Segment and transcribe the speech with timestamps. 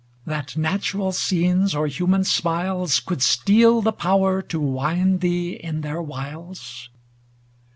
[0.25, 6.01] That natural scenes or human smiles Could steal the power to wind thee in their
[6.01, 6.89] wiles